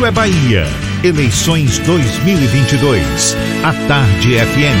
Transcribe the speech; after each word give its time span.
Isso 0.00 0.06
é 0.06 0.10
Bahia. 0.10 0.64
Eleições 1.04 1.78
2022. 1.80 3.36
A 3.62 3.70
Tarde 3.86 4.34
FM. 4.34 4.80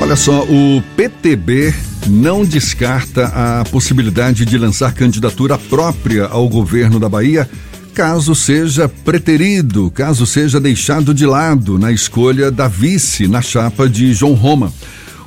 Olha 0.00 0.16
só, 0.16 0.42
o 0.44 0.82
PTB 0.96 1.74
não 2.06 2.46
descarta 2.46 3.26
a 3.26 3.64
possibilidade 3.66 4.46
de 4.46 4.56
lançar 4.56 4.94
candidatura 4.94 5.58
própria 5.58 6.24
ao 6.24 6.48
governo 6.48 6.98
da 6.98 7.10
Bahia, 7.10 7.46
caso 7.92 8.34
seja 8.34 8.88
preterido, 8.88 9.90
caso 9.90 10.24
seja 10.24 10.58
deixado 10.58 11.12
de 11.12 11.26
lado 11.26 11.78
na 11.78 11.92
escolha 11.92 12.50
da 12.50 12.68
vice 12.68 13.28
na 13.28 13.42
chapa 13.42 13.86
de 13.86 14.14
João 14.14 14.32
Roma. 14.32 14.72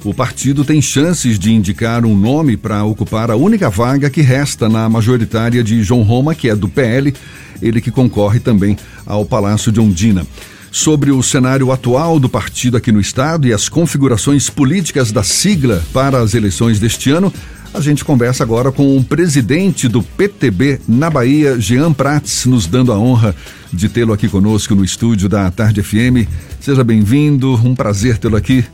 O 0.04 0.16
partido 0.16 0.66
tem 0.66 0.82
chances 0.82 1.38
de 1.38 1.54
indicar 1.54 2.06
um 2.06 2.18
nome 2.18 2.58
para 2.58 2.84
ocupar 2.84 3.30
a 3.30 3.36
única 3.36 3.70
vaga 3.70 4.10
que 4.10 4.22
resta 4.22 4.68
na 4.68 4.90
majoritária 4.90 5.64
de 5.64 5.84
João 5.84 6.02
Roma, 6.02 6.34
que 6.34 6.50
é 6.50 6.56
do 6.56 6.68
PL, 6.68 7.14
ele 7.62 7.80
que 7.80 7.92
concorre 7.92 8.40
também 8.40 8.76
ao 9.06 9.24
Palácio 9.26 9.72
de 9.72 9.80
Ondina 9.80 10.26
sobre 10.72 11.12
o 11.12 11.22
cenário 11.22 11.72
atual 11.72 12.20
do 12.20 12.30
partido 12.30 12.78
aqui 12.78 12.92
no 12.92 13.02
estado 13.02 13.46
e 13.46 13.54
as 13.54 13.68
configurações 13.68 14.50
políticas 14.50 15.12
da 15.12 15.22
sigla 15.22 15.84
para 15.94 16.20
as 16.20 16.34
eleições 16.34 16.80
deste 16.80 17.12
ano. 17.12 17.32
A 17.74 17.80
gente 17.80 18.04
conversa 18.04 18.44
agora 18.44 18.72
com 18.72 18.98
o 18.98 19.04
presidente 19.04 19.88
do 19.88 20.02
PTB 20.02 20.82
na 20.88 21.10
Bahia, 21.10 21.60
Jean 21.60 21.94
Prats, 21.94 22.46
nos 22.46 22.66
dando 22.66 22.92
a 22.92 22.98
honra 22.98 23.36
de 23.72 23.88
tê-lo 23.88 24.14
aqui 24.14 24.28
conosco 24.28 24.74
no 24.74 24.84
estúdio 24.84 25.30
da 25.30 25.50
Tarde 25.52 25.84
FM. 25.84 26.28
Seja 26.60 26.84
bem-vindo, 26.84 27.54
um 27.56 27.76
prazer 27.76 28.18
tê-lo 28.18 28.36
aqui. 28.36 28.66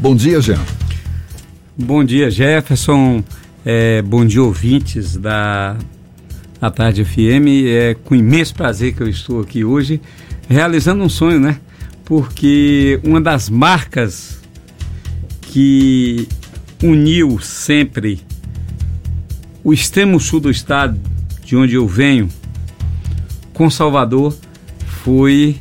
Bom 0.00 0.16
dia, 0.16 0.40
Jean. 0.40 0.58
Bom 1.76 2.02
dia, 2.02 2.30
Jefferson. 2.30 3.22
É, 3.62 4.00
bom 4.00 4.24
dia, 4.24 4.42
ouvintes 4.42 5.14
da 5.14 5.76
a 6.58 6.70
Tarde 6.70 7.04
FM. 7.04 7.66
É 7.66 7.94
com 8.02 8.14
imenso 8.14 8.54
prazer 8.54 8.94
que 8.94 9.02
eu 9.02 9.08
estou 9.10 9.42
aqui 9.42 9.62
hoje 9.62 10.00
realizando 10.48 11.04
um 11.04 11.08
sonho, 11.10 11.38
né? 11.38 11.60
Porque 12.02 12.98
uma 13.04 13.20
das 13.20 13.50
marcas 13.50 14.40
que 15.42 16.26
uniu 16.82 17.38
sempre 17.38 18.20
o 19.62 19.70
extremo 19.70 20.18
sul 20.18 20.40
do 20.40 20.50
estado, 20.50 20.98
de 21.44 21.54
onde 21.54 21.74
eu 21.74 21.86
venho, 21.86 22.30
com 23.52 23.68
Salvador, 23.68 24.34
foi 25.02 25.56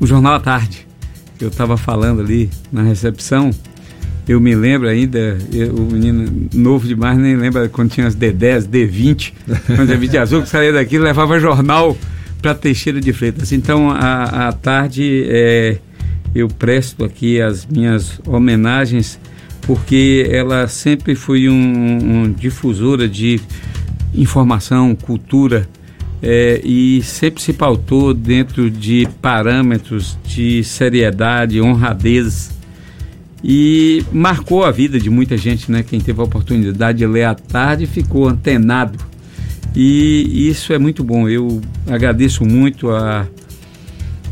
o 0.00 0.06
Jornal 0.08 0.34
à 0.34 0.40
Tarde. 0.40 0.88
Eu 1.42 1.48
estava 1.48 1.76
falando 1.76 2.20
ali 2.20 2.48
na 2.70 2.82
recepção, 2.82 3.50
eu 4.28 4.40
me 4.40 4.54
lembro 4.54 4.88
ainda, 4.88 5.36
eu, 5.52 5.74
o 5.74 5.92
menino 5.92 6.48
novo 6.54 6.86
demais 6.86 7.18
nem 7.18 7.34
lembra 7.34 7.68
quando 7.68 7.90
tinha 7.90 8.06
as 8.06 8.14
D10, 8.14 8.68
D20, 8.68 9.32
quando 9.74 9.92
a 9.92 9.96
D20 9.96 10.20
azul, 10.20 10.42
que 10.42 10.48
saía 10.48 10.72
daqui 10.72 10.98
levava 10.98 11.40
jornal 11.40 11.96
para 12.40 12.54
Teixeira 12.54 13.00
de 13.00 13.12
Freitas. 13.12 13.50
Então, 13.50 13.90
à, 13.90 14.48
à 14.48 14.52
tarde, 14.52 15.24
é, 15.26 15.78
eu 16.32 16.46
presto 16.46 17.04
aqui 17.04 17.40
as 17.40 17.66
minhas 17.66 18.20
homenagens, 18.24 19.18
porque 19.62 20.24
ela 20.30 20.68
sempre 20.68 21.16
foi 21.16 21.48
um, 21.48 21.54
um 21.54 22.32
difusora 22.32 23.08
de 23.08 23.40
informação, 24.14 24.94
cultura, 24.94 25.68
é, 26.22 26.60
e 26.64 27.02
sempre 27.02 27.42
se 27.42 27.52
pautou 27.52 28.14
dentro 28.14 28.70
de 28.70 29.08
parâmetros 29.20 30.16
de 30.24 30.62
seriedade, 30.62 31.60
honradez, 31.60 32.50
e 33.42 34.04
marcou 34.12 34.64
a 34.64 34.70
vida 34.70 35.00
de 35.00 35.10
muita 35.10 35.36
gente, 35.36 35.70
né? 35.70 35.82
Quem 35.82 36.00
teve 36.00 36.20
a 36.20 36.24
oportunidade 36.24 36.98
de 36.98 37.06
ler 37.06 37.24
à 37.24 37.34
tarde 37.34 37.86
ficou 37.86 38.28
antenado 38.28 38.98
e 39.74 40.48
isso 40.48 40.72
é 40.72 40.78
muito 40.78 41.02
bom. 41.02 41.28
Eu 41.28 41.60
agradeço 41.88 42.44
muito 42.44 42.90
a 42.90 43.26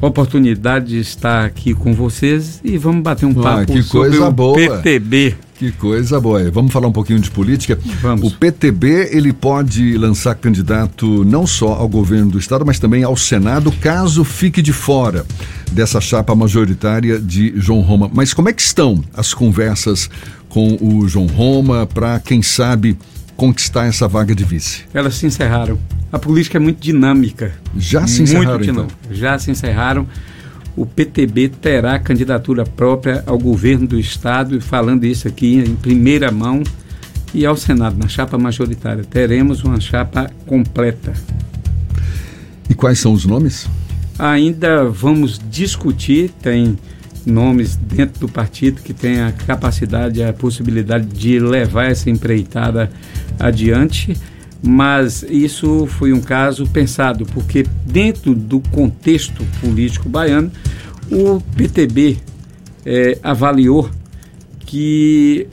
oportunidade 0.06 0.88
de 0.88 0.98
estar 0.98 1.44
aqui 1.44 1.74
com 1.74 1.92
vocês 1.92 2.60
e 2.64 2.78
vamos 2.78 3.02
bater 3.02 3.26
um 3.26 3.34
papo 3.34 3.72
que 3.72 3.82
sobre 3.82 4.10
coisa 4.10 4.28
o 4.28 4.32
boa. 4.32 4.54
PTB. 4.56 5.36
Que 5.60 5.70
coisa 5.72 6.18
boa. 6.18 6.50
Vamos 6.50 6.72
falar 6.72 6.88
um 6.88 6.92
pouquinho 6.92 7.20
de 7.20 7.30
política. 7.30 7.78
Vamos. 8.00 8.32
O 8.32 8.36
PTB 8.36 9.10
ele 9.12 9.30
pode 9.30 9.98
lançar 9.98 10.34
candidato 10.34 11.22
não 11.22 11.46
só 11.46 11.74
ao 11.74 11.86
governo 11.86 12.30
do 12.30 12.38
estado, 12.38 12.64
mas 12.64 12.78
também 12.78 13.04
ao 13.04 13.14
Senado, 13.14 13.70
caso 13.72 14.24
fique 14.24 14.62
de 14.62 14.72
fora 14.72 15.26
dessa 15.70 16.00
chapa 16.00 16.34
majoritária 16.34 17.20
de 17.20 17.52
João 17.56 17.82
Roma. 17.82 18.10
Mas 18.10 18.32
como 18.32 18.48
é 18.48 18.54
que 18.54 18.62
estão 18.62 19.04
as 19.14 19.34
conversas 19.34 20.08
com 20.48 20.78
o 20.80 21.06
João 21.06 21.26
Roma 21.26 21.86
para 21.86 22.18
quem 22.20 22.40
sabe 22.40 22.96
conquistar 23.36 23.84
essa 23.86 24.08
vaga 24.08 24.34
de 24.34 24.44
vice? 24.44 24.84
Elas 24.94 25.16
se 25.16 25.26
encerraram. 25.26 25.78
A 26.12 26.18
política 26.18 26.58
é 26.58 26.60
muito 26.60 26.80
dinâmica. 26.80 27.52
Já 27.76 28.06
se 28.06 28.22
encerraram, 28.22 28.58
muito 28.58 28.70
então? 28.70 28.88
Já 29.10 29.38
se 29.38 29.50
encerraram. 29.50 30.06
O 30.76 30.86
PTB 30.86 31.48
terá 31.48 31.98
candidatura 31.98 32.64
própria 32.64 33.22
ao 33.26 33.38
governo 33.38 33.86
do 33.86 33.98
Estado, 33.98 34.56
e 34.56 34.60
falando 34.60 35.04
isso 35.04 35.28
aqui 35.28 35.56
em 35.56 35.74
primeira 35.76 36.30
mão, 36.30 36.62
e 37.32 37.46
ao 37.46 37.56
Senado, 37.56 37.96
na 37.96 38.08
chapa 38.08 38.36
majoritária. 38.38 39.04
Teremos 39.04 39.62
uma 39.62 39.80
chapa 39.80 40.30
completa. 40.46 41.12
E 42.68 42.74
quais 42.74 42.98
são 42.98 43.12
os 43.12 43.24
nomes? 43.24 43.68
Ainda 44.18 44.84
vamos 44.88 45.40
discutir, 45.50 46.30
tem 46.42 46.78
nomes 47.24 47.76
dentro 47.76 48.20
do 48.20 48.28
partido 48.28 48.80
que 48.82 48.92
têm 48.92 49.20
a 49.20 49.32
capacidade, 49.32 50.22
a 50.22 50.32
possibilidade 50.32 51.06
de 51.06 51.38
levar 51.38 51.90
essa 51.90 52.10
empreitada 52.10 52.90
adiante, 53.38 54.16
mas 54.62 55.22
isso 55.22 55.86
foi 55.86 56.12
um 56.12 56.20
caso 56.20 56.66
pensado, 56.66 57.24
porque 57.26 57.64
dentro 57.86 58.34
do 58.34 58.60
contexto 58.60 59.44
político 59.60 60.08
baiano, 60.08 60.50
o 61.10 61.40
PTB 61.56 62.18
é, 62.84 63.18
avaliou 63.22 63.90
que 64.60 65.46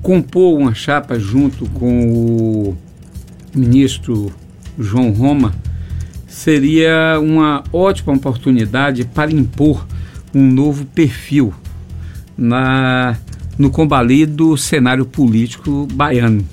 compor 0.00 0.58
uma 0.58 0.74
chapa 0.74 1.18
junto 1.18 1.66
com 1.70 2.12
o 2.12 2.78
ministro 3.54 4.32
João 4.78 5.10
Roma 5.10 5.54
seria 6.26 7.20
uma 7.20 7.62
ótima 7.72 8.14
oportunidade 8.14 9.04
para 9.04 9.30
impor 9.30 9.86
um 10.34 10.50
novo 10.50 10.86
perfil 10.86 11.52
na, 12.36 13.16
no 13.58 13.70
combalido 13.70 14.56
cenário 14.56 15.04
político 15.04 15.86
baiano. 15.92 16.44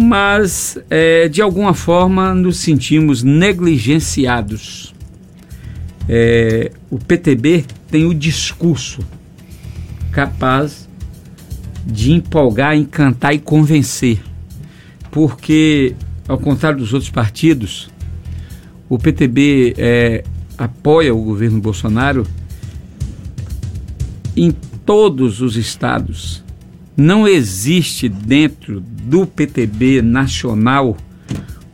Mas, 0.00 0.78
é, 0.88 1.28
de 1.28 1.42
alguma 1.42 1.74
forma, 1.74 2.32
nos 2.32 2.58
sentimos 2.58 3.24
negligenciados. 3.24 4.94
É, 6.08 6.70
o 6.88 7.00
PTB 7.00 7.64
tem 7.90 8.04
o 8.04 8.14
discurso 8.14 9.00
capaz 10.12 10.88
de 11.84 12.12
empolgar, 12.12 12.76
encantar 12.76 13.34
e 13.34 13.40
convencer. 13.40 14.22
Porque, 15.10 15.96
ao 16.28 16.38
contrário 16.38 16.78
dos 16.78 16.92
outros 16.92 17.10
partidos, 17.10 17.90
o 18.88 19.00
PTB 19.00 19.74
é, 19.76 20.24
apoia 20.56 21.12
o 21.12 21.24
governo 21.24 21.60
Bolsonaro 21.60 22.24
em 24.36 24.52
todos 24.86 25.40
os 25.40 25.56
estados. 25.56 26.44
Não 26.98 27.28
existe 27.28 28.08
dentro 28.08 28.80
do 28.80 29.24
PTB 29.24 30.02
nacional 30.02 30.96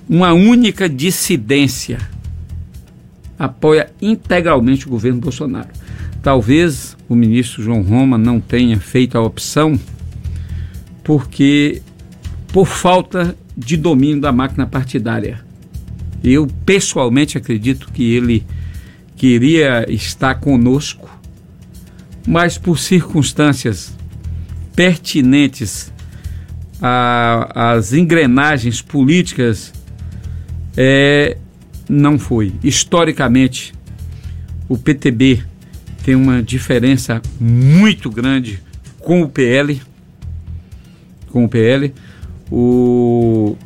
uma 0.07 0.35
única 0.35 0.87
dissidência. 0.87 1.99
Apoia 3.39 3.91
integralmente 4.03 4.87
o 4.87 4.91
governo 4.91 5.23
Bolsonaro. 5.23 5.71
Talvez 6.23 6.95
o 7.09 7.15
ministro 7.15 7.63
João 7.63 7.81
Roma 7.81 8.19
não 8.19 8.39
tenha 8.39 8.79
feito 8.79 9.17
a 9.17 9.23
opção 9.23 9.81
porque 11.03 11.81
por 12.53 12.67
falta 12.67 13.35
de 13.57 13.79
domínio 13.79 14.21
da 14.21 14.31
máquina 14.31 14.67
partidária. 14.67 15.43
Eu 16.23 16.47
pessoalmente 16.67 17.39
acredito 17.39 17.91
que 17.91 18.13
ele 18.13 18.45
queria 19.17 19.91
estar 19.91 20.35
conosco 20.35 21.09
mas 22.27 22.57
por 22.57 22.79
circunstâncias 22.79 23.95
pertinentes 24.75 25.93
às 26.81 27.93
engrenagens 27.93 28.83
políticas, 28.83 29.73
é, 30.77 31.37
não 31.89 32.19
foi. 32.19 32.53
Historicamente, 32.63 33.73
o 34.69 34.77
PTB 34.77 35.43
tem 36.05 36.15
uma 36.15 36.43
diferença 36.43 37.23
muito 37.41 38.11
grande 38.11 38.63
com 38.99 39.23
o 39.23 39.29
PL. 39.29 39.81
Com 41.31 41.45
o 41.45 41.49
PL. 41.49 41.95
O, 42.51 43.57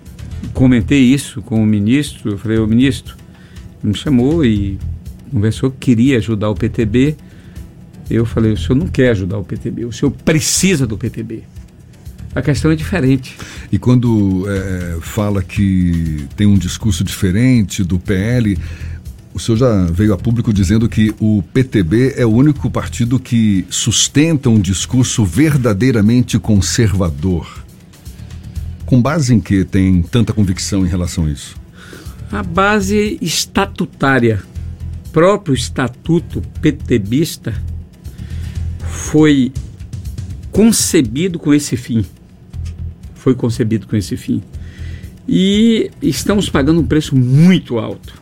comentei 0.52 1.00
isso 1.00 1.42
com 1.42 1.62
o 1.62 1.66
ministro. 1.66 2.32
Eu 2.32 2.38
falei, 2.38 2.58
o 2.58 2.66
ministro 2.66 3.16
me 3.82 3.94
chamou 3.94 4.44
e 4.44 4.78
conversou 5.30 5.70
que 5.70 5.78
queria 5.78 6.18
ajudar 6.18 6.50
o 6.50 6.54
PTB 6.54 7.16
eu 8.10 8.24
falei, 8.24 8.52
o 8.52 8.56
senhor 8.56 8.74
não 8.74 8.86
quer 8.86 9.10
ajudar 9.10 9.38
o 9.38 9.44
PTB, 9.44 9.84
o 9.84 9.92
senhor 9.92 10.10
precisa 10.10 10.86
do 10.86 10.96
PTB. 10.96 11.42
a 12.34 12.42
questão 12.42 12.70
é 12.70 12.76
diferente. 12.76 13.36
E 13.70 13.78
quando 13.78 14.44
é, 14.48 14.98
fala 15.00 15.42
que 15.42 16.26
tem 16.36 16.46
um 16.46 16.56
discurso 16.56 17.02
diferente 17.02 17.82
do 17.82 17.98
PL, 17.98 18.56
o 19.34 19.38
senhor 19.38 19.56
já 19.56 19.84
veio 19.86 20.12
a 20.12 20.18
público 20.18 20.52
dizendo 20.52 20.88
que 20.88 21.14
o 21.20 21.42
PTB 21.52 22.14
é 22.16 22.26
o 22.26 22.30
único 22.30 22.70
partido 22.70 23.18
que 23.18 23.64
sustenta 23.70 24.50
um 24.50 24.60
discurso 24.60 25.24
verdadeiramente 25.24 26.38
conservador. 26.38 27.64
Com 28.84 29.00
base 29.00 29.34
em 29.34 29.40
que 29.40 29.64
tem 29.64 30.02
tanta 30.02 30.32
convicção 30.32 30.84
em 30.84 30.88
relação 30.88 31.26
a 31.26 31.30
isso? 31.30 31.56
A 32.32 32.42
base 32.42 33.18
estatutária, 33.20 34.42
próprio 35.12 35.54
estatuto 35.54 36.42
PTBista, 36.60 37.54
foi 39.08 39.50
concebido 40.52 41.38
com 41.38 41.54
esse 41.54 41.78
fim. 41.78 42.04
Foi 43.14 43.34
concebido 43.34 43.86
com 43.86 43.96
esse 43.96 44.18
fim. 44.18 44.42
E 45.26 45.90
estamos 46.02 46.50
pagando 46.50 46.80
um 46.82 46.86
preço 46.86 47.16
muito 47.16 47.78
alto. 47.78 48.20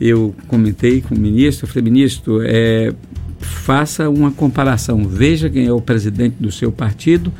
Eu 0.00 0.34
comentei 0.48 1.00
com 1.00 1.14
o 1.14 1.18
ministro, 1.18 1.66
eu 1.66 1.68
falei, 1.68 1.84
ministro, 1.84 2.40
é, 2.42 2.92
faça 3.38 4.10
uma 4.10 4.32
comparação. 4.32 5.06
Veja 5.06 5.48
quem 5.48 5.66
é 5.66 5.72
o 5.72 5.80
presidente 5.80 6.34
do 6.40 6.50
seu 6.50 6.72
partido 6.72 7.32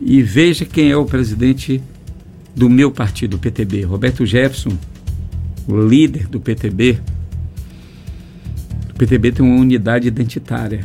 e 0.00 0.20
veja 0.20 0.64
quem 0.64 0.90
é 0.90 0.96
o 0.96 1.04
presidente 1.04 1.80
do 2.56 2.68
meu 2.68 2.90
partido, 2.90 3.34
o 3.34 3.38
PTB. 3.38 3.82
Roberto 3.82 4.26
Jefferson, 4.26 4.76
o 5.68 5.80
líder 5.80 6.26
do 6.26 6.40
PTB. 6.40 6.98
O 8.90 8.94
PTB 8.98 9.30
tem 9.30 9.46
uma 9.46 9.60
unidade 9.60 10.08
identitária 10.08 10.84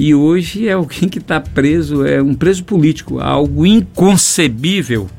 e 0.00 0.14
hoje 0.14 0.66
é 0.66 0.72
alguém 0.72 1.10
que 1.10 1.18
está 1.18 1.38
preso, 1.38 2.06
é 2.06 2.22
um 2.22 2.32
preso 2.32 2.64
político, 2.64 3.20
algo 3.20 3.66
inconcebível. 3.66 5.10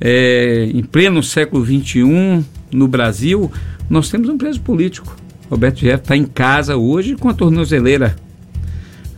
É, 0.00 0.68
em 0.74 0.82
pleno 0.82 1.22
século 1.22 1.64
XXI, 1.64 2.44
no 2.72 2.88
Brasil, 2.88 3.52
nós 3.88 4.10
temos 4.10 4.28
um 4.28 4.36
preso 4.36 4.60
político. 4.62 5.16
Roberto 5.48 5.78
Jefferson 5.78 6.02
está 6.02 6.16
em 6.16 6.24
casa 6.24 6.76
hoje 6.76 7.14
com 7.14 7.28
a 7.28 7.34
tornozeleira 7.34 8.16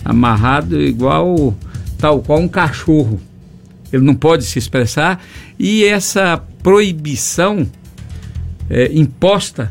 amarrado 0.05 0.79
igual 0.79 1.57
tal 1.97 2.21
qual 2.21 2.41
um 2.41 2.49
cachorro. 2.49 3.19
Ele 3.91 4.05
não 4.05 4.15
pode 4.15 4.45
se 4.45 4.59
expressar 4.59 5.25
e 5.59 5.85
essa 5.85 6.37
proibição 6.63 7.67
é, 8.69 8.91
imposta 8.93 9.71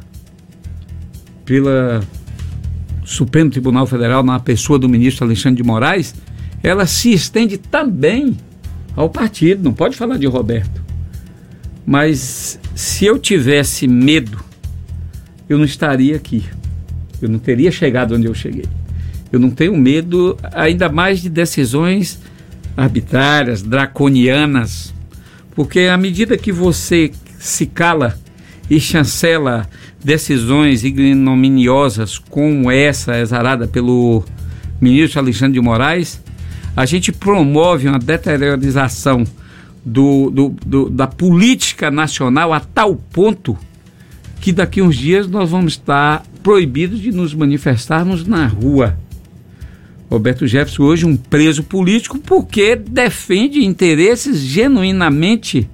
pela 1.46 2.02
Supremo 3.04 3.50
Tribunal 3.50 3.86
Federal, 3.88 4.24
na 4.24 4.40
pessoa 4.40 4.78
do 4.78 4.88
ministro 4.88 5.26
Alexandre 5.26 5.62
de 5.62 5.68
Moraes, 5.68 6.14
ela 6.64 6.86
se 6.86 7.12
estende 7.12 7.58
também 7.58 8.38
ao 8.96 9.10
partido. 9.10 9.64
Não 9.64 9.74
pode 9.74 9.96
falar 9.96 10.18
de 10.18 10.28
Roberto. 10.28 10.82
Mas 11.86 12.60
se 12.76 13.06
eu 13.06 13.18
tivesse 13.18 13.88
medo, 13.88 14.40
eu 15.50 15.58
não 15.58 15.66
estaria 15.66 16.16
aqui. 16.16 16.46
Eu 17.22 17.30
não 17.30 17.40
teria 17.40 17.72
chegado 17.72 18.16
onde 18.16 18.28
eu 18.28 18.34
cheguei. 18.34 18.66
Eu 19.32 19.40
não 19.40 19.50
tenho 19.50 19.76
medo, 19.78 20.38
ainda 20.54 20.90
mais 20.90 21.22
de 21.22 21.30
decisões 21.30 22.20
arbitrárias, 22.76 23.62
draconianas, 23.62 24.94
porque 25.56 25.82
à 25.82 25.98
medida 25.98 26.38
que 26.38 26.52
você 26.52 27.12
se 27.40 27.66
cala 27.66 28.18
e 28.70 28.80
chancela 28.80 29.68
decisões 30.04 30.84
ignominiosas 30.84 32.18
como 32.18 32.72
essa 32.72 33.20
exarada 33.20 33.68
pelo 33.68 34.24
ministro 34.80 35.20
Alexandre 35.20 35.54
de 35.54 35.62
Moraes, 35.62 36.22
a 36.76 36.86
gente 36.86 37.12
promove 37.12 37.88
uma 37.88 38.00
deteriorização 38.00 39.24
do, 39.86 40.30
do, 40.30 40.56
do, 40.66 40.90
da 40.90 41.08
política 41.08 41.92
nacional 41.92 42.54
a 42.54 42.60
tal 42.60 42.96
ponto 42.96 43.58
que 44.40 44.52
daqui 44.52 44.82
uns 44.82 44.96
dias 44.96 45.28
nós 45.28 45.50
vamos 45.52 45.74
estar 45.74 46.24
proibidos 46.42 47.00
de 47.00 47.12
nos 47.12 47.34
manifestarmos 47.34 48.26
na 48.26 48.48
rua. 48.48 48.98
Roberto 50.10 50.46
Jefferson 50.48 50.84
hoje 50.84 51.06
um 51.06 51.16
preso 51.16 51.64
político 51.64 52.20
porque 52.20 52.76
defende 52.76 53.64
interesses 53.64 54.40
genuinamente 54.40 55.70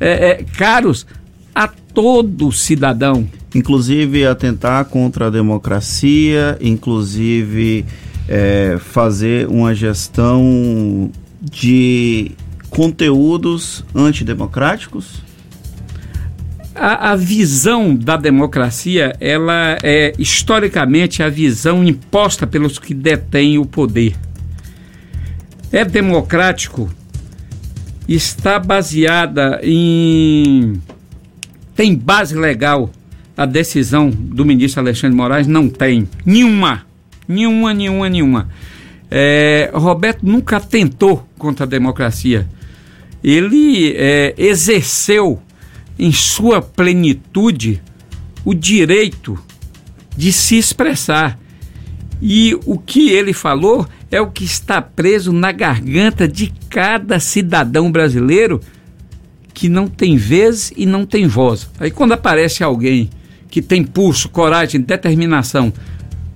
é, 0.00 0.30
é, 0.30 0.44
caros 0.56 1.06
a 1.54 1.70
todo 1.94 2.50
cidadão 2.52 3.26
inclusive 3.54 4.26
atentar 4.26 4.84
contra 4.86 5.28
a 5.28 5.30
democracia, 5.30 6.58
inclusive 6.60 7.84
é, 8.28 8.76
fazer 8.80 9.46
uma 9.46 9.74
gestão 9.74 11.10
de 11.40 12.32
conteúdos 12.68 13.84
antidemocráticos? 13.94 15.22
A, 16.74 17.12
a, 17.12 17.16
visão 17.16 17.94
da 17.94 18.16
democracia, 18.16 19.14
ela 19.20 19.78
é 19.80 20.12
historicamente 20.18 21.22
a 21.22 21.28
visão 21.28 21.84
imposta 21.84 22.48
pelos 22.48 22.80
que 22.80 22.92
detêm 22.92 23.58
o 23.58 23.64
poder. 23.64 24.16
É 25.70 25.84
democrático, 25.84 26.90
está 28.08 28.58
baseada 28.58 29.60
em. 29.62 30.80
Tem 31.74 31.94
base 31.94 32.36
legal 32.36 32.90
a 33.36 33.46
decisão 33.46 34.10
do 34.10 34.44
ministro 34.44 34.80
Alexandre 34.80 35.16
Moraes 35.16 35.46
não 35.46 35.68
tem 35.68 36.08
nenhuma, 36.24 36.86
nenhuma, 37.26 37.74
nenhuma, 37.74 38.08
nenhuma. 38.08 38.48
É, 39.10 39.70
Roberto 39.74 40.24
nunca 40.24 40.60
tentou 40.60 41.28
contra 41.36 41.64
a 41.64 41.68
democracia. 41.68 42.48
Ele 43.22 43.92
é, 43.96 44.34
exerceu 44.36 45.40
em 45.98 46.12
sua 46.12 46.62
plenitude 46.62 47.82
o 48.44 48.54
direito 48.54 49.38
de 50.16 50.32
se 50.32 50.56
expressar. 50.56 51.38
E 52.22 52.56
o 52.64 52.78
que 52.78 53.10
ele 53.10 53.32
falou 53.32 53.86
é 54.10 54.20
o 54.20 54.30
que 54.30 54.44
está 54.44 54.80
preso 54.80 55.32
na 55.32 55.50
garganta 55.50 56.28
de 56.28 56.52
cada 56.70 57.18
cidadão 57.18 57.90
brasileiro 57.90 58.60
que 59.54 59.68
não 59.68 59.86
tem 59.86 60.16
vez 60.16 60.72
e 60.76 60.84
não 60.84 61.06
tem 61.06 61.28
voz. 61.28 61.70
Aí 61.78 61.90
quando 61.90 62.12
aparece 62.12 62.64
alguém 62.64 63.08
que 63.48 63.62
tem 63.62 63.84
pulso, 63.84 64.28
coragem, 64.28 64.80
determinação 64.80 65.72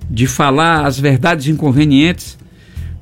de 0.09 0.25
falar 0.25 0.85
as 0.85 0.97
verdades 0.97 1.47
inconvenientes, 1.47 2.37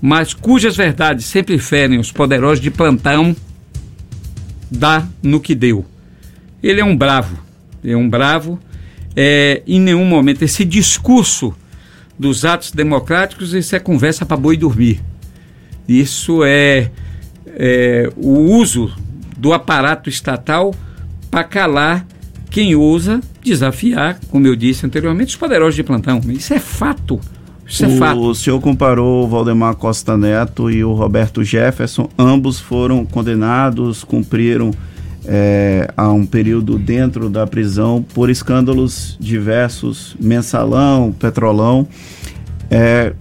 mas 0.01 0.33
cujas 0.33 0.75
verdades 0.75 1.25
sempre 1.25 1.59
ferem 1.59 1.99
os 1.99 2.11
poderosos 2.11 2.59
de 2.59 2.71
plantão, 2.71 3.35
dá 4.69 5.07
no 5.21 5.39
que 5.39 5.53
deu. 5.53 5.85
Ele 6.61 6.81
é 6.81 6.85
um 6.85 6.97
bravo, 6.97 7.37
é 7.83 7.95
um 7.95 8.09
bravo. 8.09 8.59
É, 9.15 9.61
em 9.65 9.79
nenhum 9.79 10.05
momento 10.05 10.41
esse 10.43 10.65
discurso 10.65 11.55
dos 12.17 12.43
atos 12.43 12.71
democráticos, 12.71 13.53
isso 13.53 13.75
é 13.75 13.79
conversa 13.79 14.25
para 14.25 14.35
boi 14.35 14.57
dormir. 14.57 14.99
Isso 15.87 16.43
é, 16.43 16.91
é 17.45 18.11
o 18.17 18.57
uso 18.57 18.93
do 19.37 19.53
aparato 19.53 20.09
estatal 20.09 20.73
para 21.29 21.43
calar 21.43 22.05
quem 22.49 22.75
ousa 22.75 23.21
desafiar, 23.43 24.19
como 24.29 24.47
eu 24.47 24.55
disse 24.55 24.85
anteriormente, 24.85 25.29
os 25.29 25.35
poderosos 25.35 25.75
de 25.75 25.83
plantão. 25.83 26.19
Isso 26.29 26.53
é 26.53 26.59
fato. 26.59 27.19
Isso 27.65 27.85
é 27.85 27.87
o, 27.87 27.97
fato. 27.97 28.19
O 28.19 28.35
senhor 28.35 28.59
comparou 28.61 29.25
o 29.25 29.27
Valdemar 29.27 29.75
Costa 29.75 30.17
Neto 30.17 30.71
e 30.71 30.83
o 30.83 30.93
Roberto 30.93 31.43
Jefferson. 31.43 32.09
Ambos 32.17 32.59
foram 32.59 33.05
condenados, 33.05 34.03
cumpriram 34.03 34.71
é, 35.25 35.91
há 35.97 36.09
um 36.09 36.25
período 36.25 36.79
dentro 36.79 37.29
da 37.29 37.45
prisão 37.45 38.03
por 38.13 38.29
escândalos 38.29 39.17
diversos, 39.19 40.15
mensalão, 40.19 41.11
petrolão. 41.11 41.85
É, 42.71 43.13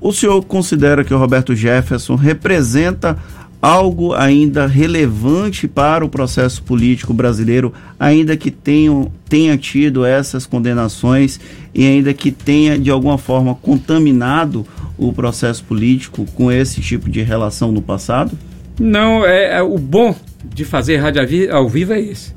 o 0.00 0.12
senhor 0.12 0.44
considera 0.44 1.02
que 1.02 1.12
o 1.12 1.18
Roberto 1.18 1.54
Jefferson 1.56 2.14
representa 2.14 3.18
algo 3.64 4.12
ainda 4.12 4.66
relevante 4.66 5.66
para 5.66 6.04
o 6.04 6.08
processo 6.10 6.62
político 6.62 7.14
brasileiro, 7.14 7.72
ainda 7.98 8.36
que 8.36 8.50
tenham, 8.50 9.10
tenha 9.26 9.56
tido 9.56 10.04
essas 10.04 10.44
condenações 10.44 11.40
e 11.74 11.86
ainda 11.86 12.12
que 12.12 12.30
tenha 12.30 12.78
de 12.78 12.90
alguma 12.90 13.16
forma 13.16 13.54
contaminado 13.54 14.66
o 14.98 15.14
processo 15.14 15.64
político 15.64 16.26
com 16.34 16.52
esse 16.52 16.82
tipo 16.82 17.08
de 17.08 17.22
relação 17.22 17.72
no 17.72 17.80
passado? 17.80 18.38
Não, 18.78 19.24
é, 19.24 19.56
é 19.56 19.62
o 19.62 19.78
bom 19.78 20.14
de 20.44 20.62
fazer 20.62 20.98
rádio 20.98 21.22
ao 21.50 21.66
vivo 21.66 21.94
é 21.94 22.00
esse. 22.02 22.34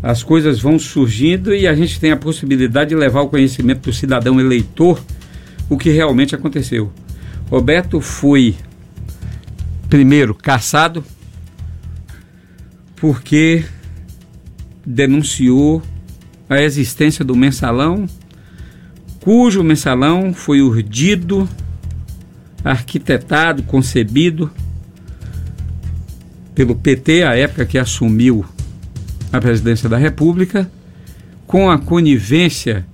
As 0.00 0.22
coisas 0.22 0.60
vão 0.60 0.78
surgindo 0.78 1.52
e 1.52 1.66
a 1.66 1.74
gente 1.74 1.98
tem 1.98 2.12
a 2.12 2.16
possibilidade 2.16 2.90
de 2.90 2.94
levar 2.94 3.22
o 3.22 3.28
conhecimento 3.28 3.80
do 3.80 3.92
cidadão 3.92 4.38
eleitor 4.38 5.02
o 5.68 5.76
que 5.76 5.90
realmente 5.90 6.36
aconteceu. 6.36 6.92
Roberto 7.50 8.00
foi 8.00 8.54
primeiro, 9.88 10.34
caçado, 10.34 11.04
porque 12.96 13.64
denunciou 14.84 15.82
a 16.48 16.60
existência 16.60 17.24
do 17.24 17.34
mensalão, 17.34 18.06
cujo 19.20 19.62
mensalão 19.62 20.32
foi 20.32 20.62
urdido, 20.62 21.48
arquitetado, 22.64 23.62
concebido 23.64 24.50
pelo 26.54 26.74
PT, 26.74 27.22
a 27.22 27.36
época 27.36 27.66
que 27.66 27.78
assumiu 27.78 28.44
a 29.32 29.40
presidência 29.40 29.88
da 29.88 29.96
República, 29.96 30.70
com 31.46 31.70
a 31.70 31.78
conivência 31.78 32.86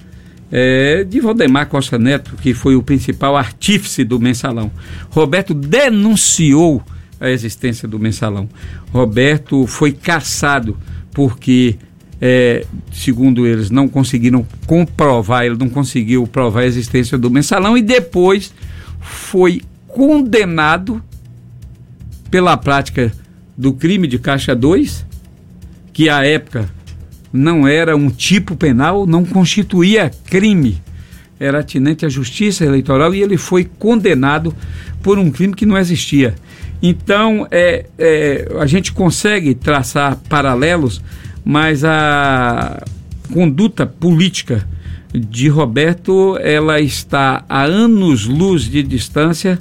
é, 0.52 1.02
de 1.02 1.18
Valdemar 1.18 1.66
Costa 1.66 1.98
Neto, 1.98 2.36
que 2.42 2.52
foi 2.52 2.76
o 2.76 2.82
principal 2.82 3.34
artífice 3.34 4.04
do 4.04 4.20
mensalão. 4.20 4.70
Roberto 5.08 5.54
denunciou 5.54 6.82
a 7.18 7.30
existência 7.30 7.88
do 7.88 7.98
mensalão. 7.98 8.48
Roberto 8.92 9.66
foi 9.66 9.92
caçado 9.92 10.76
porque, 11.12 11.76
é, 12.20 12.66
segundo 12.92 13.46
eles, 13.46 13.70
não 13.70 13.88
conseguiram 13.88 14.46
comprovar, 14.66 15.46
ele 15.46 15.56
não 15.56 15.70
conseguiu 15.70 16.26
provar 16.26 16.60
a 16.60 16.66
existência 16.66 17.16
do 17.16 17.30
mensalão 17.30 17.78
e 17.78 17.82
depois 17.82 18.52
foi 19.00 19.62
condenado 19.88 21.02
pela 22.30 22.56
prática 22.56 23.12
do 23.56 23.72
crime 23.72 24.06
de 24.06 24.18
caixa 24.18 24.54
2, 24.54 25.06
que 25.92 26.08
à 26.08 26.24
época 26.24 26.68
não 27.32 27.66
era 27.66 27.96
um 27.96 28.10
tipo 28.10 28.54
penal, 28.54 29.06
não 29.06 29.24
constituía 29.24 30.10
crime. 30.26 30.80
Era 31.40 31.60
atinente 31.60 32.04
à 32.06 32.08
justiça 32.08 32.64
eleitoral 32.64 33.14
e 33.14 33.22
ele 33.22 33.36
foi 33.36 33.64
condenado 33.78 34.54
por 35.02 35.18
um 35.18 35.30
crime 35.30 35.54
que 35.54 35.66
não 35.66 35.78
existia. 35.78 36.34
Então, 36.82 37.46
é, 37.50 37.86
é, 37.98 38.48
a 38.60 38.66
gente 38.66 38.92
consegue 38.92 39.54
traçar 39.54 40.16
paralelos, 40.28 41.02
mas 41.44 41.84
a 41.84 42.82
conduta 43.32 43.86
política 43.86 44.66
de 45.14 45.48
Roberto, 45.48 46.36
ela 46.40 46.80
está 46.80 47.44
a 47.48 47.62
anos-luz 47.62 48.62
de 48.62 48.82
distância 48.82 49.58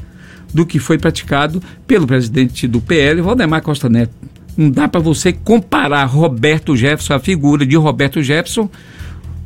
do 0.54 0.66
que 0.66 0.80
foi 0.80 0.98
praticado 0.98 1.62
pelo 1.88 2.08
presidente 2.08 2.68
do 2.68 2.82
PL, 2.82 3.22
Valdemar 3.22 3.62
Costa 3.62 3.90
Neto. 3.90 4.31
Não 4.58 4.70
dá 4.70 4.88
para 4.88 5.00
você 5.00 5.32
comparar 5.32 6.06
Roberto 6.06 6.76
Jefferson, 6.76 7.14
a 7.14 7.20
figura 7.20 7.66
de 7.66 7.76
Roberto 7.76 8.22
Jefferson, 8.22 8.70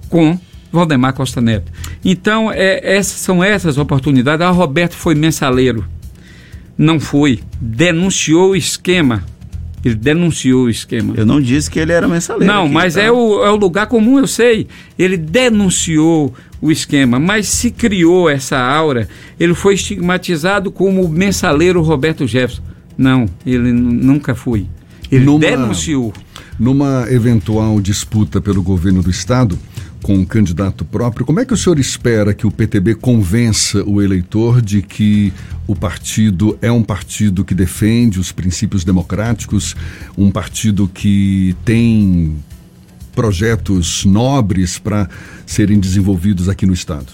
com 0.10 0.38
Valdemar 0.72 1.14
Costa 1.14 1.40
Neto. 1.40 1.72
Então, 2.04 2.52
é, 2.52 2.98
essas 2.98 3.20
são 3.20 3.44
essas 3.44 3.78
oportunidades. 3.78 4.46
Ah, 4.46 4.50
Roberto 4.50 4.94
foi 4.94 5.16
mensaleiro. 5.16 5.86
Não 6.78 7.00
foi. 7.00 7.40
Denunciou 7.60 8.52
o 8.52 8.56
esquema. 8.56 9.24
Ele 9.84 9.96
denunciou 9.96 10.66
o 10.66 10.70
esquema. 10.70 11.14
Eu 11.16 11.28
não 11.28 11.40
disse 11.40 11.70
que 11.70 11.80
ele 11.80 11.92
era 11.92 12.08
mensaleiro. 12.08 12.52
Não, 12.52 12.64
aqui, 12.64 12.74
mas 12.74 12.96
tá? 12.96 13.04
é, 13.04 13.12
o, 13.12 13.46
é 13.46 13.52
o 13.52 13.56
lugar 13.56 13.86
comum, 13.86 14.18
eu 14.18 14.26
sei. 14.26 14.68
Ele 14.98 15.16
denunciou 15.16 16.34
o 16.60 16.72
esquema, 16.72 17.20
mas 17.20 17.48
se 17.48 17.70
criou 17.70 18.28
essa 18.28 18.58
aura, 18.58 19.08
ele 19.40 19.54
foi 19.54 19.76
estigmatizado 19.76 20.72
como 20.72 21.04
o 21.04 21.10
mensaleiro 21.10 21.84
Roberto 21.84 22.26
Jefferson. 22.26 22.64
Não, 22.98 23.28
ele 23.46 23.72
nunca 23.72 24.34
foi. 24.34 24.66
Ele 25.16 25.26
Numa- 25.26 25.40
denunciou. 25.40 26.14
Numa 26.60 27.06
eventual 27.10 27.80
disputa 27.82 28.40
pelo 28.40 28.64
governo 28.64 29.04
do 29.04 29.10
estado 29.10 29.58
com 30.02 30.16
um 30.16 30.24
candidato 30.26 30.86
próprio, 30.86 31.26
como 31.26 31.40
é 31.40 31.46
que 31.46 31.54
o 31.54 31.58
senhor 31.58 31.80
espera 31.80 32.34
que 32.34 32.46
o 32.46 32.52
PTB 32.52 32.96
convença 32.96 33.84
o 33.84 34.02
eleitor 34.02 34.62
de 34.62 34.82
que 34.82 35.34
o 35.68 35.76
partido 35.76 36.58
é 36.62 36.72
um 36.72 36.84
partido 36.84 37.44
que 37.44 37.56
defende 37.56 38.20
os 38.20 38.32
princípios 38.32 38.84
democráticos, 38.84 39.76
um 40.18 40.30
partido 40.30 40.88
que 40.88 41.56
tem 41.66 42.36
projetos 43.16 44.06
nobres 44.06 44.78
para 44.78 45.10
serem 45.46 45.80
desenvolvidos 45.80 46.50
aqui 46.50 46.66
no 46.66 46.74
estado? 46.74 47.08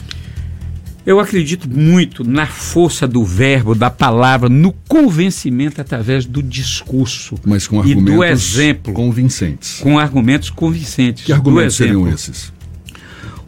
Eu 1.05 1.19
acredito 1.19 1.67
muito 1.67 2.23
na 2.23 2.45
força 2.45 3.07
do 3.07 3.23
verbo, 3.23 3.73
da 3.73 3.89
palavra, 3.89 4.47
no 4.47 4.71
convencimento 4.87 5.81
através 5.81 6.25
do 6.25 6.43
discurso 6.43 7.35
Mas 7.43 7.65
com 7.67 7.77
e 7.77 7.79
argumentos 7.91 8.13
do 8.15 8.23
exemplo, 8.23 8.93
convincentes. 8.93 9.79
com 9.79 9.97
argumentos 9.97 10.49
convincentes. 10.51 11.23
Que 11.25 11.33
argumentos 11.33 11.75
seriam 11.75 12.07
esses? 12.07 12.53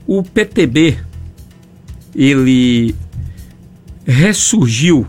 O 0.08 0.24
PTB, 0.24 0.98
ele 2.16 2.96
ressurgiu, 4.06 5.08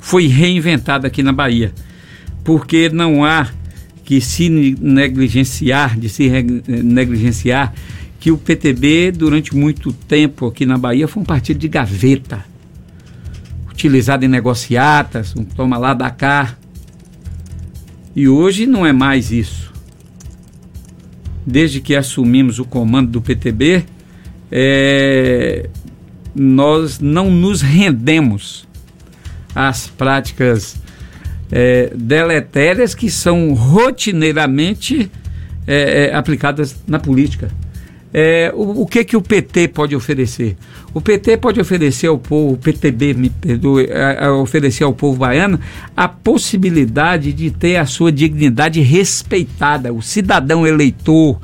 foi 0.00 0.26
reinventado 0.26 1.06
aqui 1.06 1.22
na 1.22 1.32
Bahia, 1.32 1.72
porque 2.42 2.88
não 2.88 3.22
há 3.24 3.48
que 4.04 4.20
se 4.20 4.48
negligenciar, 4.48 5.98
de 5.98 6.08
se 6.08 6.26
reg- 6.26 6.62
negligenciar, 6.66 7.72
que 8.22 8.30
o 8.30 8.38
PTB, 8.38 9.10
durante 9.10 9.52
muito 9.52 9.92
tempo 9.92 10.46
aqui 10.46 10.64
na 10.64 10.78
Bahia, 10.78 11.08
foi 11.08 11.24
um 11.24 11.26
partido 11.26 11.58
de 11.58 11.66
gaveta, 11.66 12.44
utilizado 13.68 14.24
em 14.24 14.28
negociatas, 14.28 15.34
um 15.36 15.42
toma 15.42 15.76
lá, 15.76 15.92
dá 15.92 16.08
cá. 16.08 16.56
E 18.14 18.28
hoje 18.28 18.64
não 18.64 18.86
é 18.86 18.92
mais 18.92 19.32
isso. 19.32 19.72
Desde 21.44 21.80
que 21.80 21.96
assumimos 21.96 22.60
o 22.60 22.64
comando 22.64 23.10
do 23.10 23.20
PTB, 23.20 23.84
é, 24.52 25.68
nós 26.32 27.00
não 27.00 27.28
nos 27.28 27.60
rendemos 27.60 28.68
às 29.52 29.88
práticas 29.88 30.76
é, 31.50 31.92
deletérias 31.92 32.94
que 32.94 33.10
são 33.10 33.52
rotineiramente 33.52 35.10
é, 35.66 36.04
é, 36.04 36.14
aplicadas 36.14 36.76
na 36.86 37.00
política. 37.00 37.50
É, 38.14 38.52
o, 38.54 38.82
o 38.82 38.86
que 38.86 39.04
que 39.04 39.16
o 39.16 39.22
PT 39.22 39.68
pode 39.68 39.96
oferecer? 39.96 40.56
O 40.92 41.00
PT 41.00 41.38
pode 41.38 41.58
oferecer 41.60 42.08
ao 42.08 42.18
povo, 42.18 42.54
o 42.54 42.56
PTB, 42.58 43.14
me 43.14 43.30
perdoe, 43.30 43.90
a- 43.90 44.26
a 44.26 44.34
oferecer 44.36 44.84
ao 44.84 44.92
povo 44.92 45.18
baiano 45.18 45.58
a 45.96 46.06
possibilidade 46.08 47.32
de 47.32 47.50
ter 47.50 47.76
a 47.76 47.86
sua 47.86 48.12
dignidade 48.12 48.80
respeitada. 48.82 49.92
O 49.92 50.02
cidadão 50.02 50.66
eleitor 50.66 51.40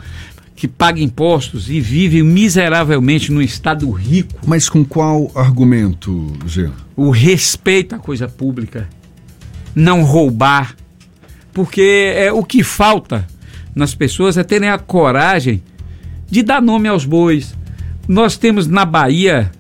que 0.55 0.69
paga 0.69 1.01
impostos 1.01 1.71
e 1.71 1.81
vive 1.81 2.23
miseravelmente 2.23 3.33
num 3.33 3.41
estado 3.41 3.89
rico, 3.91 4.41
Mas 4.47 4.69
com 4.69 4.85
qual 4.85 5.31
argumento, 5.35 6.33
Gê? 6.47 6.69
o 6.97 7.11
respeito 7.11 7.95
à 7.95 7.99
coisa 7.99 8.29
pública, 8.29 8.89
não 9.75 10.03
roubar, 10.03 10.75
porque 11.53 12.13
é 12.15 12.33
o 12.33 12.43
que 12.43 12.63
falta 12.65 13.25
nas 13.75 13.95
pessoas 13.95 14.37
é 14.37 14.43
terem 14.43 14.69
a 14.69 14.79
coragem 14.79 15.63
de 16.31 16.43
dar 16.43 16.61
nome 16.61 16.89
aos 16.89 17.05
bois. 17.05 17.55
Nós 18.07 18.37
temos 18.37 18.67
na 18.67 18.85
Bahia 18.85 19.51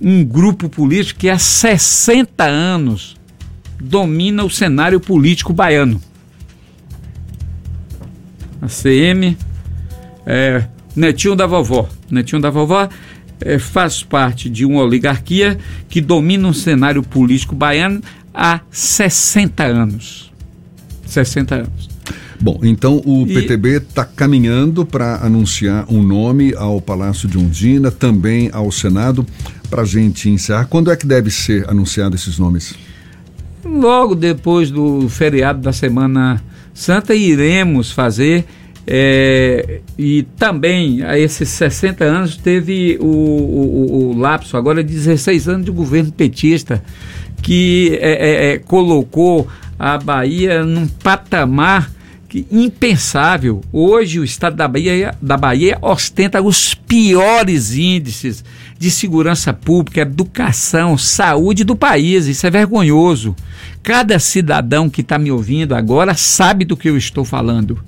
um 0.00 0.24
grupo 0.24 0.68
político 0.68 1.20
que 1.20 1.28
há 1.28 1.38
60 1.38 2.44
anos 2.44 3.16
domina 3.80 4.44
o 4.44 4.50
cenário 4.50 5.00
político 5.00 5.52
baiano. 5.52 6.00
A 8.60 8.66
CM, 8.66 9.36
é, 10.26 10.64
Netinho 10.94 11.34
da 11.34 11.46
Vovó. 11.46 11.88
Netinho 12.10 12.42
da 12.42 12.50
Vovó 12.50 12.88
é, 13.40 13.58
faz 13.58 14.02
parte 14.02 14.50
de 14.50 14.64
uma 14.64 14.82
oligarquia 14.82 15.58
que 15.88 16.00
domina 16.00 16.48
o 16.48 16.54
cenário 16.54 17.02
político 17.02 17.54
baiano 17.54 18.02
há 18.34 18.60
60 18.70 19.64
anos. 19.64 20.32
60 21.06 21.54
anos. 21.54 21.89
Bom, 22.40 22.58
então 22.62 23.02
o 23.04 23.26
E- 23.28 23.34
PTB 23.34 23.76
está 23.78 24.04
caminhando 24.04 24.86
para 24.86 25.16
anunciar 25.24 25.84
um 25.88 26.02
nome 26.02 26.54
ao 26.56 26.80
Palácio 26.80 27.28
de 27.28 27.36
Undina, 27.36 27.90
também 27.90 28.48
ao 28.52 28.72
Senado, 28.72 29.26
para 29.68 29.82
a 29.82 29.84
gente 29.84 30.28
encerrar. 30.30 30.64
Quando 30.66 30.90
é 30.90 30.96
que 30.96 31.06
deve 31.06 31.30
ser 31.30 31.68
anunciado 31.68 32.14
esses 32.16 32.38
nomes? 32.38 32.74
Logo 33.64 34.14
depois 34.14 34.70
do 34.70 35.06
feriado 35.08 35.60
da 35.60 35.72
Semana 35.72 36.42
Santa, 36.72 37.14
iremos 37.14 37.90
fazer. 37.92 38.46
é, 38.86 39.80
e 39.98 40.22
também, 40.38 41.02
a 41.02 41.16
esses 41.18 41.48
60 41.50 42.02
anos, 42.02 42.36
teve 42.38 42.96
o, 43.00 43.04
o, 43.04 44.10
o- 44.12 44.18
lapso, 44.18 44.56
agora 44.56 44.82
16 44.82 45.46
anos 45.48 45.66
de 45.66 45.70
governo 45.70 46.10
petista, 46.10 46.82
que 47.42 47.98
é, 48.00 48.12
é, 48.12 48.52
é, 48.54 48.58
colocou 48.58 49.46
a 49.78 49.98
Bahia 49.98 50.64
num 50.64 50.88
patamar 50.88 51.90
que, 52.30 52.46
impensável. 52.50 53.60
Hoje, 53.72 54.20
o 54.20 54.24
estado 54.24 54.54
da 54.54 54.68
Bahia, 54.68 55.14
da 55.20 55.36
Bahia 55.36 55.76
ostenta 55.82 56.40
os 56.40 56.72
piores 56.72 57.74
índices 57.74 58.44
de 58.78 58.88
segurança 58.88 59.52
pública, 59.52 60.02
educação, 60.02 60.96
saúde 60.96 61.64
do 61.64 61.74
país. 61.74 62.26
Isso 62.26 62.46
é 62.46 62.50
vergonhoso. 62.50 63.34
Cada 63.82 64.18
cidadão 64.20 64.88
que 64.88 65.00
está 65.00 65.18
me 65.18 65.32
ouvindo 65.32 65.74
agora 65.74 66.14
sabe 66.14 66.64
do 66.64 66.76
que 66.76 66.88
eu 66.88 66.96
estou 66.96 67.24
falando. 67.24 67.82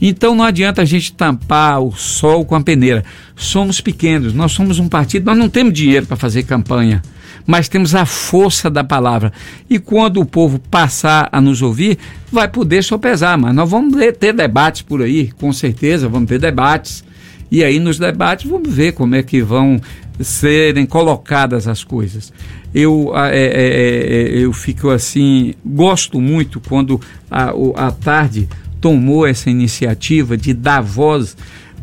Então 0.00 0.34
não 0.34 0.44
adianta 0.44 0.82
a 0.82 0.84
gente 0.84 1.12
tampar 1.12 1.80
o 1.80 1.92
sol 1.92 2.44
com 2.44 2.54
a 2.54 2.60
peneira. 2.60 3.04
Somos 3.36 3.80
pequenos, 3.80 4.34
nós 4.34 4.52
somos 4.52 4.78
um 4.78 4.88
partido, 4.88 5.26
nós 5.26 5.38
não 5.38 5.48
temos 5.48 5.72
dinheiro 5.72 6.06
para 6.06 6.16
fazer 6.16 6.42
campanha, 6.42 7.00
mas 7.46 7.68
temos 7.68 7.94
a 7.94 8.04
força 8.04 8.70
da 8.70 8.84
palavra. 8.84 9.32
E 9.68 9.78
quando 9.78 10.20
o 10.20 10.26
povo 10.26 10.58
passar 10.58 11.28
a 11.32 11.40
nos 11.40 11.62
ouvir, 11.62 11.98
vai 12.30 12.48
poder 12.48 12.82
sopesar, 12.82 13.38
mas 13.38 13.54
nós 13.54 13.70
vamos 13.70 13.94
ter- 14.18 14.32
debates 14.32 14.82
por 14.82 15.02
aí, 15.02 15.30
com 15.38 15.52
certeza, 15.52 16.08
vamos 16.08 16.28
ter 16.28 16.38
debates. 16.38 17.04
E 17.50 17.62
aí 17.62 17.78
nos 17.78 17.98
debates 17.98 18.50
vamos 18.50 18.72
ver 18.72 18.92
como 18.92 19.14
é 19.14 19.22
que 19.22 19.40
vão 19.42 19.80
serem 20.20 20.86
colocadas 20.86 21.66
as 21.68 21.84
coisas. 21.84 22.32
Eu, 22.74 23.12
é, 23.14 23.36
é, 23.36 24.36
é, 24.36 24.38
eu 24.38 24.52
fico 24.52 24.90
assim, 24.90 25.54
gosto 25.64 26.20
muito 26.20 26.60
quando 26.60 27.00
a 27.30 27.90
tarde 27.92 28.48
tomou 28.84 29.26
essa 29.26 29.48
iniciativa 29.48 30.36
de 30.36 30.52
dar 30.52 30.82
voz, 30.82 31.34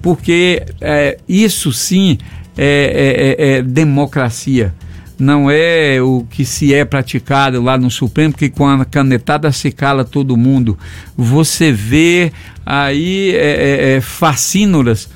porque 0.03 0.63
é, 0.79 1.17
isso 1.27 1.73
sim 1.73 2.19
é, 2.55 3.35
é, 3.39 3.53
é, 3.57 3.61
democracia. 3.63 4.71
Não 5.17 5.49
é 5.49 5.99
o 5.99 6.23
que 6.29 6.45
se 6.45 6.75
é 6.75 6.85
praticado 6.85 7.59
lá 7.59 7.75
no 7.75 7.89
Supremo, 7.89 8.35
que 8.35 8.51
com 8.51 8.67
a 8.67 8.85
canetada 8.85 9.51
se 9.51 9.71
cala 9.71 10.05
todo 10.05 10.37
mundo. 10.37 10.77
Você 11.17 11.71
vê 11.71 12.31
aí 12.63 13.33
é, 13.35 13.99
fascínoras 13.99 15.09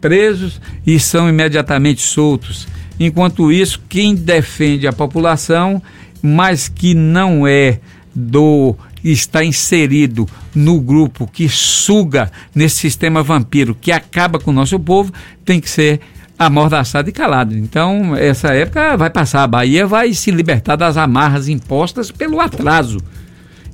presos 0.00 0.62
e 0.86 0.98
são 0.98 1.28
imediatamente 1.28 2.00
soltos. 2.00 2.66
Enquanto 2.98 3.52
isso, 3.52 3.82
quem 3.86 4.14
defende 4.14 4.86
a 4.86 4.94
população, 4.94 5.82
mas 6.22 6.68
que 6.68 6.94
não 6.94 7.46
é 7.46 7.80
do 8.14 8.74
está 9.10 9.44
inserido 9.44 10.28
no 10.54 10.80
grupo 10.80 11.26
que 11.26 11.48
suga 11.48 12.30
nesse 12.54 12.76
sistema 12.76 13.22
vampiro 13.22 13.74
que 13.74 13.90
acaba 13.90 14.38
com 14.38 14.50
o 14.50 14.54
nosso 14.54 14.78
povo, 14.78 15.12
tem 15.44 15.60
que 15.60 15.68
ser 15.68 16.00
amordaçado 16.38 17.08
e 17.08 17.12
calado. 17.12 17.56
Então, 17.56 18.16
essa 18.16 18.48
época 18.48 18.96
vai 18.96 19.10
passar. 19.10 19.42
A 19.42 19.46
Bahia 19.46 19.86
vai 19.86 20.12
se 20.12 20.30
libertar 20.30 20.76
das 20.76 20.96
amarras 20.96 21.48
impostas 21.48 22.10
pelo 22.10 22.40
atraso. 22.40 22.98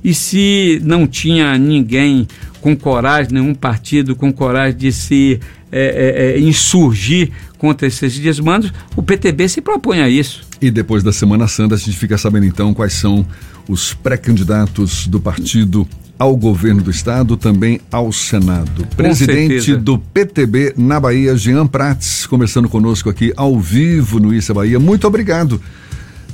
E 0.03 0.13
se 0.13 0.81
não 0.83 1.05
tinha 1.05 1.57
ninguém 1.57 2.27
com 2.61 2.75
coragem, 2.75 3.33
nenhum 3.33 3.53
partido 3.53 4.15
com 4.15 4.31
coragem 4.31 4.77
de 4.77 4.91
se 4.91 5.39
é, 5.71 6.35
é, 6.35 6.37
é, 6.37 6.39
insurgir 6.39 7.31
contra 7.57 7.87
esses 7.87 8.17
desmandos, 8.17 8.71
o 8.95 9.03
PTB 9.03 9.49
se 9.49 9.61
propõe 9.61 10.01
a 10.01 10.09
isso. 10.09 10.41
E 10.61 10.71
depois 10.71 11.03
da 11.03 11.11
Semana 11.11 11.47
Santa, 11.47 11.75
a 11.75 11.77
gente 11.77 11.97
fica 11.97 12.17
sabendo 12.17 12.45
então 12.45 12.73
quais 12.73 12.93
são 12.93 13.25
os 13.69 13.93
pré-candidatos 13.93 15.05
do 15.07 15.19
partido 15.19 15.87
ao 16.17 16.35
governo 16.35 16.81
do 16.81 16.89
estado, 16.89 17.37
também 17.37 17.79
ao 17.89 18.11
Senado. 18.11 18.83
Com 18.83 18.95
Presidente 18.95 19.61
certeza. 19.61 19.77
do 19.77 19.97
PTB 19.97 20.73
na 20.75 20.99
Bahia, 20.99 21.37
Jean 21.37 21.65
Prates, 21.65 22.25
conversando 22.25 22.67
conosco 22.67 23.09
aqui 23.09 23.31
ao 23.37 23.57
vivo 23.57 24.19
no 24.19 24.33
Issa 24.33 24.53
Bahia. 24.53 24.79
Muito 24.79 25.07
obrigado 25.07 25.61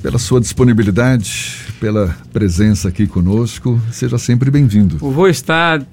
pela 0.01 0.17
sua 0.17 0.39
disponibilidade, 0.39 1.57
pela 1.79 2.15
presença 2.31 2.87
aqui 2.87 3.05
conosco. 3.05 3.79
Seja 3.91 4.17
sempre 4.17 4.49
bem-vindo. 4.49 4.97
Vou 4.97 5.27
estar 5.27 5.85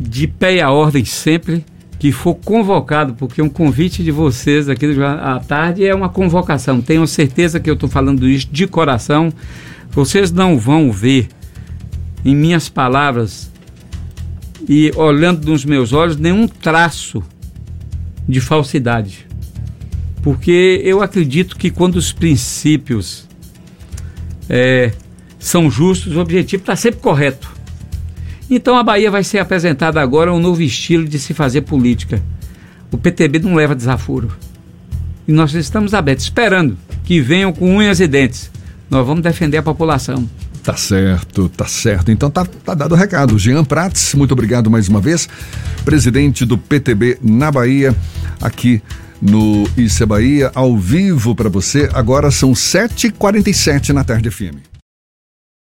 de 0.00 0.26
pé 0.26 0.56
e 0.56 0.60
a 0.60 0.70
ordem 0.70 1.04
sempre 1.04 1.64
que 2.02 2.10
for 2.10 2.34
convocado, 2.34 3.14
porque 3.14 3.40
um 3.40 3.48
convite 3.48 4.02
de 4.02 4.10
vocês 4.10 4.68
aqui 4.68 4.86
à 5.04 5.38
tarde 5.38 5.86
é 5.86 5.94
uma 5.94 6.08
convocação. 6.08 6.82
Tenho 6.82 7.06
certeza 7.06 7.60
que 7.60 7.70
eu 7.70 7.74
estou 7.74 7.88
falando 7.88 8.28
isso 8.28 8.48
de 8.50 8.66
coração. 8.66 9.32
Vocês 9.88 10.32
não 10.32 10.58
vão 10.58 10.90
ver 10.90 11.28
em 12.24 12.34
minhas 12.34 12.68
palavras 12.68 13.52
e 14.68 14.90
olhando 14.96 15.46
nos 15.46 15.64
meus 15.64 15.92
olhos 15.92 16.16
nenhum 16.16 16.48
traço 16.48 17.22
de 18.28 18.40
falsidade. 18.40 19.24
Porque 20.24 20.82
eu 20.82 21.04
acredito 21.04 21.56
que 21.56 21.70
quando 21.70 21.94
os 21.94 22.12
princípios 22.12 23.28
é, 24.50 24.90
são 25.38 25.70
justos, 25.70 26.16
o 26.16 26.20
objetivo 26.20 26.64
está 26.64 26.74
sempre 26.74 27.00
correto. 27.00 27.48
Então 28.54 28.76
a 28.76 28.82
Bahia 28.82 29.10
vai 29.10 29.24
ser 29.24 29.38
apresentada 29.38 29.98
agora 29.98 30.30
um 30.30 30.38
novo 30.38 30.60
estilo 30.60 31.06
de 31.08 31.18
se 31.18 31.32
fazer 31.32 31.62
política. 31.62 32.22
O 32.90 32.98
PTB 32.98 33.38
não 33.38 33.54
leva 33.54 33.74
desaforo. 33.74 34.30
E 35.26 35.32
nós 35.32 35.54
estamos 35.54 35.94
abertos, 35.94 36.26
esperando 36.26 36.76
que 37.02 37.18
venham 37.18 37.50
com 37.50 37.76
unhas 37.76 37.98
e 37.98 38.06
dentes. 38.06 38.50
Nós 38.90 39.06
vamos 39.06 39.22
defender 39.22 39.56
a 39.56 39.62
população. 39.62 40.28
Tá 40.62 40.76
certo, 40.76 41.48
tá 41.48 41.64
certo. 41.64 42.10
Então 42.10 42.30
tá, 42.30 42.44
tá 42.44 42.74
dado 42.74 42.92
o 42.92 42.94
recado. 42.94 43.38
Jean 43.38 43.64
Prats, 43.64 44.12
muito 44.14 44.32
obrigado 44.32 44.70
mais 44.70 44.86
uma 44.86 45.00
vez. 45.00 45.26
Presidente 45.82 46.44
do 46.44 46.58
PTB 46.58 47.20
na 47.22 47.50
Bahia, 47.50 47.96
aqui 48.38 48.82
no 49.18 49.66
Isso 49.78 50.02
é 50.02 50.06
Bahia, 50.06 50.52
ao 50.54 50.76
vivo 50.76 51.34
para 51.34 51.48
você. 51.48 51.88
Agora 51.94 52.30
são 52.30 52.52
7h47 52.52 53.94
na 53.94 54.04
tarde 54.04 54.30
FM. 54.30 54.71